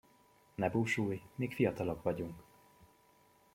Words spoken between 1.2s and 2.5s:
még fiatalok vagyunk.